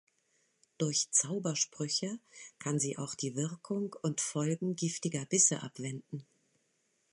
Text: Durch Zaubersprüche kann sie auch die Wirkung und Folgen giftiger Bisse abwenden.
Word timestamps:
Durch 0.79 1.11
Zaubersprüche 1.11 2.17
kann 2.57 2.79
sie 2.79 2.97
auch 2.97 3.13
die 3.13 3.35
Wirkung 3.35 3.93
und 4.01 4.19
Folgen 4.19 4.75
giftiger 4.75 5.27
Bisse 5.27 5.61
abwenden. 5.61 6.25